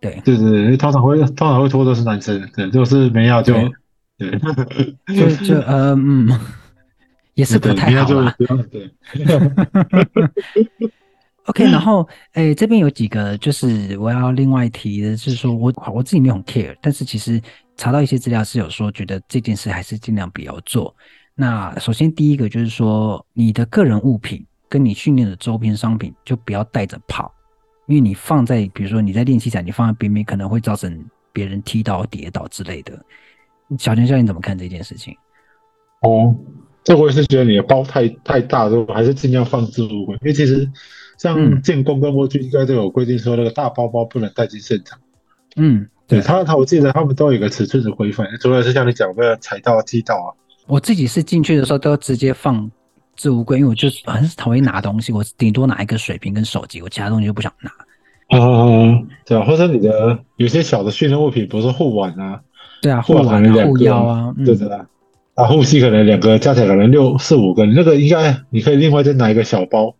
[0.00, 3.54] 对对对，通常会通常会脱的是男生，对，就是没要就
[4.18, 4.30] 对，
[5.16, 6.28] 就就呃嗯，
[7.34, 8.34] 也是不太好啦。
[8.70, 8.90] 对。
[11.46, 17.38] OK，然后，诶、欸，这边有几个，就是我要另外提的，就是说我我自己没有很 care，但是其实
[17.76, 20.96] 查到一些资料是有说，觉得这件事还是尽量不要做。
[21.34, 27.30] 那首先第一个就是说，你的个人物品跟你训练的周边商品就不要带着跑，
[27.88, 32.98] 因为你放在，比如说你在练习场，你放在边边可能会造成别人踢到、跌倒之类的。
[33.78, 35.14] 小泉教练怎么看这件事情？
[36.02, 36.34] 哦，
[36.82, 40.70] 这我也是觉得你的包太太大，我还是尽量放置物柜，因为其实。
[41.16, 44.98] 像建工跟模具应该都有规定，说那个大包包不能带进现场。
[45.54, 50.34] 嗯，对他，他我记得他们都有一个尺寸的规范，除了是像你讲的踩到、踢到啊。
[50.66, 52.68] 我自己是进去的时候都直接放
[53.14, 57.70] 置物柜，因为我就很讨厌拿东西，我顶多拿一个水瓶跟手机，我其他东西就不想拿。
[58.36, 62.42] 嗯，对啊，或者你的有些小的训练物品，比如说护腕啊，
[62.84, 64.86] 对啊，护腕、护腰啊，对的啦。
[65.34, 69.96] 啊，护膝可能两个加起来可能六四五个，那个应该你可以另外再拿一个小包，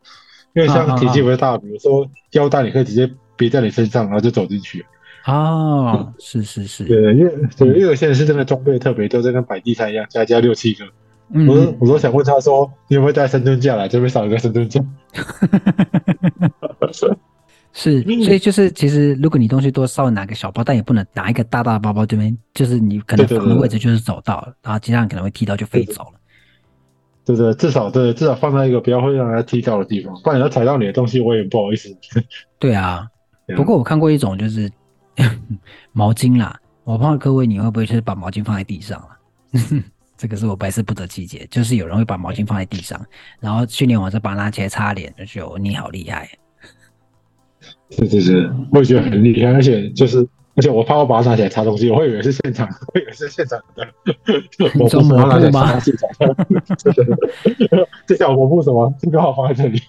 [0.54, 4.84] 因为像体积不大，比如说腰带，你可以直接别在你身上，然后就走进去。
[5.26, 10.84] 哦，是是是，对，因为对，因为有些人是真的装备特别多，就跟摆地摊一样，加加六七个。
[11.32, 13.88] 嗯、我我都想问他说，你有没有带深蹲架来？
[13.88, 14.78] 这边少一个深蹲架。
[17.76, 26.12] 是，所以就是其实如果你东西多，稍微拿个小包，但也不能拿一个大大的包包，这边就是你可能放的位置就是走道了，然后其他人可能会踢到就飞走了。
[27.24, 31.88] 对对，至少对，至少放在一个不要会让人家踢到的地方，不然要踩到你的东西，我也不好意思。
[32.60, 33.08] 对啊，
[33.56, 34.70] 不过我看过一种就是
[35.92, 39.08] 毛巾啦，我不知道各位你会不会就是把毛巾放在地上了？
[40.16, 43.04] 这个是我百思不得其解，就是有人会把毛巾放在地上，
[43.40, 46.28] 然后训练完再把它拿起来擦脸，就觉得你好厉害。
[47.96, 50.18] 是是是，我也觉得很厉害，而且就是，
[50.56, 53.86] 而且我怕我把它拿起来擦东西，我会以为是现场，我以为是现场的。
[54.74, 55.80] 你说抹布吗？
[58.06, 58.92] 这小抹布什么？
[59.00, 59.80] 这个好放在这里。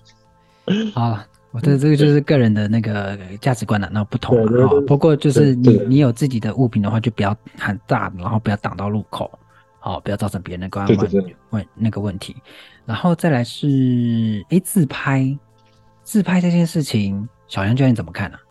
[0.93, 1.19] 好，
[1.51, 4.69] 我觉得这个就是个人的那个价值观了，那不同啊。
[4.87, 9.31] 不过就是你你有自己的物品的话，就不要很大，然后不要挡到路口，
[9.79, 10.97] 好，不要造成别人的观感
[11.51, 12.35] 问那个问题。
[12.85, 15.37] 然后再来是，哎，自拍，
[16.03, 17.27] 自拍这件事情。
[17.47, 18.41] 小杨教练怎么看呢、啊？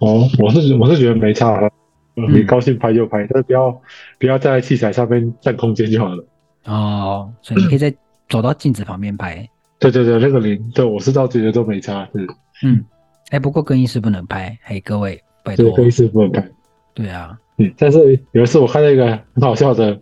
[0.00, 1.70] 哦，我是我是觉得没差，
[2.14, 3.82] 你高兴拍就拍，嗯、但是不要
[4.18, 6.24] 不要在器材上面占空间就好了。
[6.64, 7.94] 哦，所以你可以在
[8.28, 9.46] 走到镜子旁边拍。
[9.78, 12.08] 对对对，那个零，对我是倒觉得都没差。
[12.14, 12.26] 是，
[12.62, 12.84] 嗯，
[13.30, 16.48] 哎，不过更衣室不能拍，嘿，各位拜托，更衣室不能拍。
[16.94, 20.00] 对啊，嗯，但是有一次我看到一个很好笑的，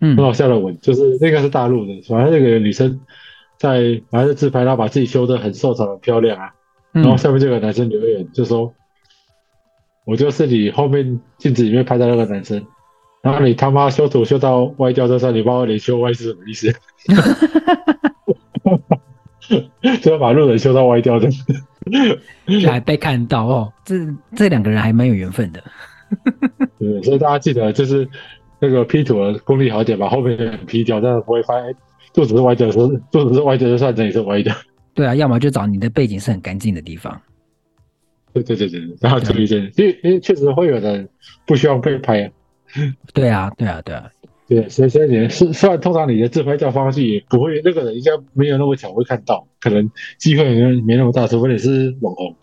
[0.00, 3.00] 嗯，很好笑的文，就是那个是大陆的，反正那个女生
[3.56, 6.54] 在反正自拍，然后把自己修的很瘦长、很漂亮啊。
[6.92, 8.74] 然后下面就有男生留言就说
[10.06, 12.66] ：“我就是你后面镜子里面拍的那个男生，
[13.22, 16.72] 然后你他妈修图修到歪掉这算，你把我脸修歪是什么意思？”
[20.02, 21.26] 就要把路人修到歪掉的，
[22.66, 23.94] 还被看到哦，这
[24.36, 25.64] 这两个人还蛮有缘分的。
[26.78, 28.06] 对，所以大家记得就是
[28.60, 31.74] 那个 P 图的功力好一点，把后面的人 P 掉，但是不会发现
[32.12, 34.52] 肚子是歪掉的时候，肚子是歪掉就算这里是歪的。
[34.94, 37.20] 对啊，要么就找你的背景是很干净的地方。
[38.32, 41.08] 对对对对，然后注意点，因为因为确实会有人
[41.46, 42.30] 不希望被拍啊。
[43.14, 44.10] 对啊，对啊，对啊，
[44.46, 52.34] 对，所以所以你是虽然通常你的自拍照方式也不会，那个人应该没有那么巧会看到，可能机会没没那么大，除非你是网红。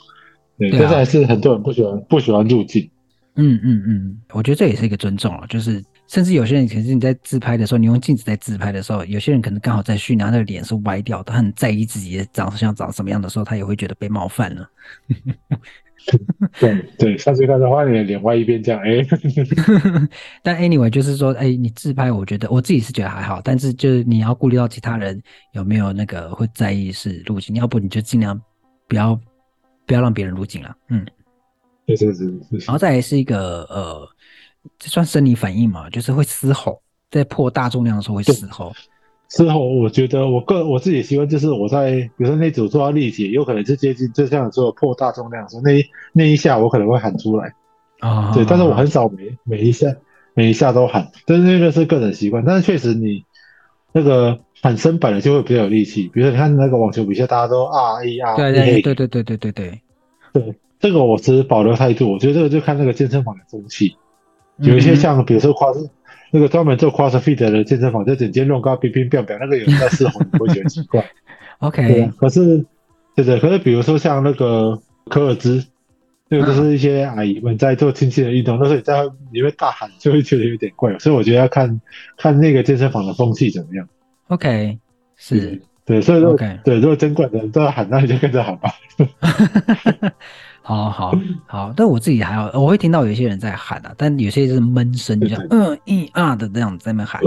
[0.58, 2.90] 对，对啊，但是还是很多人不喜欢不喜欢入镜。
[3.36, 5.84] 嗯嗯嗯，我觉得这也是一个尊重啊，就是。
[6.08, 14.70] 甚至有些人，其实你在自拍的时候，你用镜子在自拍的时候，有些人可能刚好在训练，他的脸是歪掉，他很在意自己的长相长什么样的时候，他也会觉得被冒犯了。
[16.60, 19.04] 对对，下次看的话，你的脸歪一边这样，哎。
[20.44, 25.20] 但 anyway，就是说，哎，你自拍，我觉得我自己是觉得还好，但是就是你要顾虑到其他人
[25.54, 28.40] 有没有那个会在意是入镜，要不你就尽量
[28.88, 29.20] 不要
[29.88, 30.76] 不要让别人入镜了。
[30.90, 31.04] 嗯，
[31.88, 34.08] 对对对，然后再来是一个呃。
[34.80, 35.90] 这算生理反应嘛？
[35.90, 38.74] 就是会嘶吼，在破大重量的时候会嘶吼。
[39.28, 47.52] 嘶吼，我觉得我个我自己习惯就是我在比如说那组做到力竭，有可能是接近就像说破大重量的时候，那一那一下我可能会喊出来
[48.00, 48.32] 啊。
[48.34, 49.88] 对，但是我很少每每一下
[50.36, 52.46] 每一下都喊，但是那个是个人习惯。
[52.46, 53.24] 但是确实你
[53.92, 56.08] 那个喊声本来就会比较有力气。
[56.14, 59.82] 比如说你看那个网球比赛，大家都啊一啊，对对对对对对对对
[60.34, 62.12] 对，这个我持保留态度。
[62.12, 63.96] 我觉得这个就看那个健身房的风气。
[64.58, 65.80] 有一些像，比如说夸是
[66.32, 71.06] 那个专门做 CrossFit 的人健身房，就整间乱高，乒乒乓乓，那个有人在嘶吼，你会觉得奇怪。
[71.60, 72.66] OK，对，可是，
[73.16, 74.78] 对对，可是比如说像那个
[75.10, 75.64] 科尔兹，
[76.28, 80.98] 那个就是一些阿姨们在做轻轻的运动，但是你在里面大喊，就会觉得有点怪。
[81.00, 81.80] 所以我觉得要看
[82.18, 83.88] 看那个健身房的风气怎么样。
[84.28, 84.78] OK，
[85.16, 88.70] 是，对，所以说.对，如果真怪的人都要喊，那你就跟着喊吧。
[90.68, 91.14] 好好
[91.46, 97.22] 好，但我自己还好，我会听到有些人在喊啊，但有些是闷声，就像嗯一啊的这样子在那喊。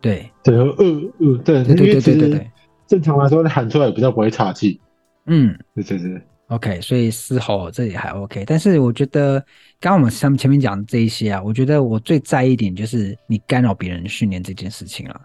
[0.00, 0.74] 对对，呃
[1.18, 2.50] 嗯，对对对对对对，
[2.86, 4.80] 正常来说你喊出来比较不会岔气。
[5.26, 6.22] 嗯，对对对。
[6.46, 9.38] OK，所以嘶吼这里还 OK，但是我觉得
[9.78, 15.20] 刚刚我们上前面讲的这一些啊，我觉得我最在意一点就是你干扰别人训练这件事情了。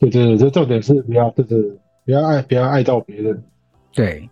[0.00, 3.40] 对对对，这重点是不要就是不要爱不要爱到别人。
[3.92, 4.28] 对。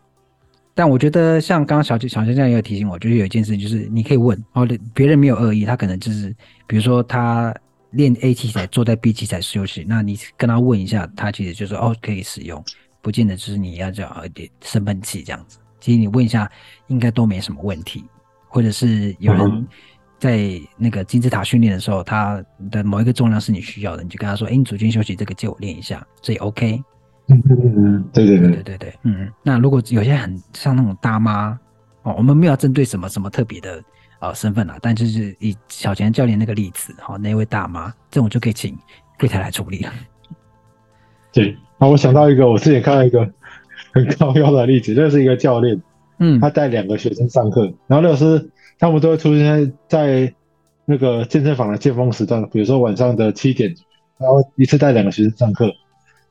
[0.78, 4.64] 但我觉得，像刚刚小小江这样也有提醒我，就是有一件事，就是你可以问哦，
[4.94, 6.32] 别人没有恶意，他可能就是，
[6.68, 7.52] 比如说他
[7.90, 12.64] 练 A 器材坐在 B 器材休息，那你跟他问一下，他其实就说哦可以使用，
[13.02, 15.58] 不见得就是你要叫一点生闷气这样子。
[15.80, 16.48] 其实你问一下，
[16.86, 18.04] 应该都没什么问题，
[18.46, 19.66] 或者是有人
[20.20, 26.80] 在那个金字塔训练的时候，他的某一个重量是你需要的，你就跟他说：“哎，你组间休息这个借我练一下。”这也 OK。
[27.28, 29.30] 嗯嗯嗯，对对对对对对，嗯。
[29.42, 31.58] 那如果有些很像那种大妈
[32.02, 33.82] 哦，我们没有针对什么什么特别的
[34.20, 38.76] 呃身份啦，但就是以小钱教练那个例子，哈、哦，那位大妈，这种就可以请
[39.18, 39.92] 柜台来处理了。
[41.32, 43.30] 对，那我想到一个，我之前看到一个
[43.92, 45.80] 很高标的例子，就是一个教练，
[46.18, 50.32] 嗯，他带两个学生上课，然后那个是他们都会出现在
[50.86, 53.74] 那个健身房的尖峰时段，比如说晚上的七点，
[54.16, 55.70] 然后一次带两个学生上课，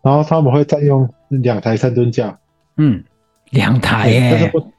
[0.01, 2.37] 然后他们会占用两台三吨架，
[2.77, 3.03] 嗯，
[3.51, 4.71] 两台耶，但是不，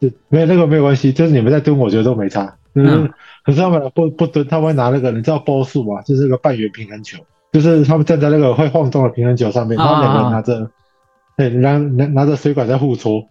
[0.00, 3.12] 对，没有那个没有关系，就是你们在蹲，我觉得都没差，就是，嗯，
[3.44, 6.02] 可是他们不不蹲，他们会拿那个，你知道波速吗？
[6.02, 7.18] 就是那个半圆平衡球。
[7.52, 10.70] 就是他们站在那个会晃动的平衡球上面，然后两个人拿着，
[11.36, 13.24] 对，拿拿拿着水管在互搓。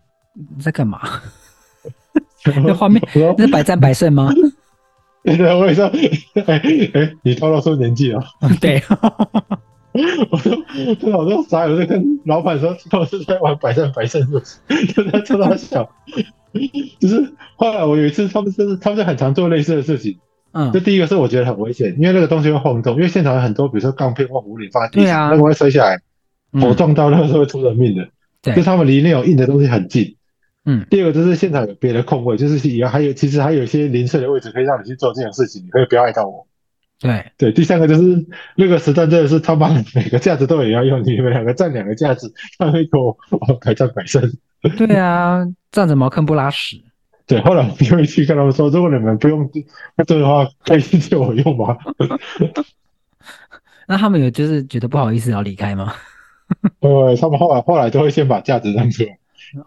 [0.55, 1.01] 你在干嘛？
[2.65, 3.01] 那画面
[3.37, 4.31] 那是百战百胜吗？
[5.23, 5.87] 对 对，我也说，
[6.47, 6.61] 哎
[6.93, 8.23] 哎，你透露出年纪了。
[8.61, 8.81] 对，
[10.31, 10.57] 我说，
[11.03, 15.89] 我我都傻，我就跟老板说，我是在玩百战百胜，就在冲他笑。
[16.99, 20.17] 就是后来我有一次，他们就是他们就很常做类似的事情。
[20.51, 25.99] 嗯，这第一个是我觉得很危险，因为那个东西会晃动，因为现场有很多，比如说钢片或壶铃放在地上，啊、那个会摔下来，
[26.59, 28.07] 头撞到那个是会出人命的。
[28.41, 30.15] 对、嗯，就他们离那种硬的东西很近。
[30.65, 36.47] 嗯，第二个就是现场有别的空位，就是以后还有其实还有一些零碎的位置可以让你去做这种事情，你可以不要碍到我。
[37.03, 44.21] 对对，第三个就是那个时段真的是他妈 每个架子都也要用，你们两个占两个架子，那一口哦，百战百胜。
[44.77, 46.81] 对啊，站着茅坑不拉屎。
[47.27, 49.49] 对，后来我就会去跟他们说，如果你们不用
[50.07, 51.77] 这的话，可以借我用吗？
[53.85, 55.93] 那他们有就是觉得不好意思要离开吗？
[56.79, 59.17] 呃，他们后来后来都会先把架子让出来，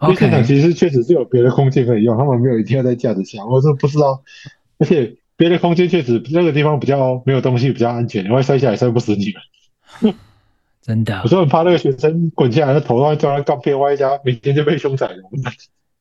[0.01, 3.45] 因为现场其实确实是有别的空间可以用，他们没有一定要在架子下。
[3.45, 4.23] 我说不知道，
[4.79, 9.33] 而且别的空间确实那个地方比较没有东西，比较安全，你会摔下来摔不死你
[10.01, 10.13] 们。
[10.81, 15.15] 真的，我说很怕那个学生滚下来，他头上撞到钢片，万一家明天就被凶宰了。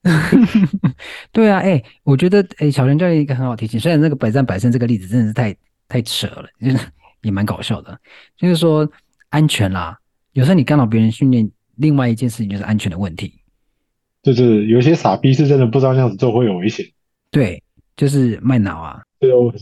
[1.32, 5.56] 对啊，哎、欸，我觉得哎、欸，小陈教练一个很好提醒，虽然那个百战百胜这个例子真的是太
[5.88, 6.78] 太扯了，就 是
[7.22, 7.98] 也蛮搞笑的。
[8.36, 8.88] 就是说
[9.30, 9.98] 安全啦，
[10.32, 13.32] 有时候你干扰别人训练，另外一件事情就是安全的问题。
[14.22, 16.86] 就是有些傻逼是真的不知道那样子做会有危险。
[17.32, 17.60] 对，
[17.96, 19.02] 就是卖脑啊。
[19.18, 19.52] 对哦。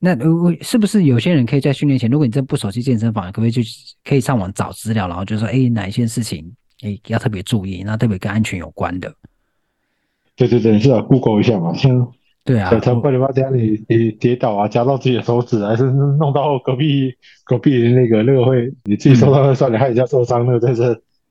[0.00, 3.62] 那我是不是有些人可以在训练前，如果你真不熟悉健身房，可不可以去
[4.04, 6.44] 可以上网找资料，然后就说哎、欸，哪一些事情
[6.82, 9.12] 哎、欸、要特别注意，那特别跟安全有关的。
[10.36, 12.12] 对对对，是啊，Google 一下嘛，像
[12.44, 17.12] 对啊，才不你妈这样你你跌倒啊，夹到自己的手指，还是弄到隔壁
[17.44, 20.82] 隔壁的那个那个会你自己受伤就算了，害人家受伤，那个真是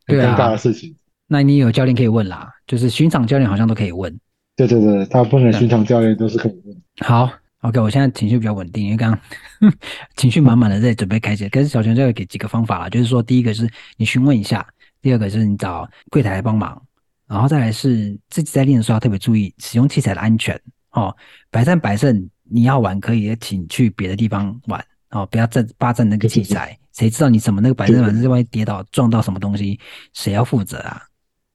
[0.08, 0.94] 很尴尬的事情。
[1.26, 4.14] 那你有教练可以问啦，就是巡场教练好像都可以问。
[4.58, 6.67] 对对对，大部分巡场教练都是可以问。
[7.00, 7.32] 好
[7.62, 9.72] ，OK，我现在情绪比较稳定，因为刚刚
[10.16, 14.66] 情绪满满的在准备开始，可是小强教练给几个方法啦，就是说第一个是你询问一下，
[15.02, 16.82] 第二个是你找柜台来帮忙。
[17.28, 20.58] 然后再来是自己在练的时候要特别注意使用器材的安全
[20.92, 21.14] 哦。
[21.52, 26.78] 百战百胜，你要玩可以也请去别的地方玩哦，不要占霸占那个器材。
[26.94, 29.78] 谁知道你什么那个百战百胜，万一跌倒撞到什么东西，
[30.14, 31.02] 谁要负责啊？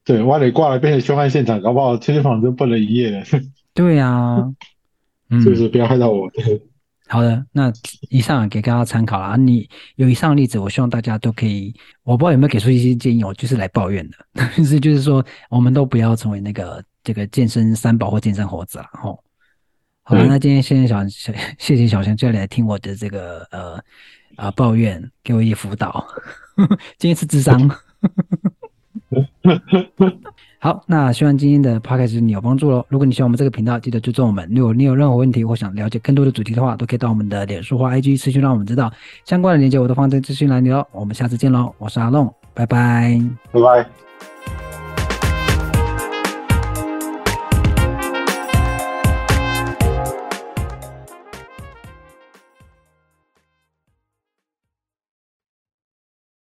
[0.04, 3.24] 对，万一挂了变成凶案现场，搞不好健身房就不能营业了。
[3.72, 4.46] 对啊，
[5.32, 6.30] 嗯，是不是不要害到我？
[6.30, 6.62] 对。
[7.08, 7.70] 好的，那
[8.08, 9.36] 以上给大家参考啦。
[9.36, 18.86] 你有以上的例子，我希望大家都可以，我不知道有没有给出一些建议，我就是来抱怨的，但 是就是说，我们都不要成为那个这个健身三宝或健身猴子了。
[18.92, 19.22] 吼，
[20.04, 23.74] 好了，那今天谢谢小小谢谢小强教练来听我的这个呃
[24.36, 26.06] 啊、呃、抱怨，给我一些辅导。
[26.96, 27.70] 今天是智商。
[30.64, 32.86] 好，那希望今天的 podcast 你有帮助喽。
[32.88, 34.48] 如果你喜欢我们这个频道，记得追踪我们。
[34.54, 38.88] 如果你有任何问题或想了解更多的主题的话，都可以到我们的脸书或 IG 私讯让我们知道。
[39.24, 40.86] 相关的链接我都放在资讯栏里喽。
[40.92, 43.20] 我们下次见喽，我是阿龙，拜拜，
[43.50, 44.11] 拜拜。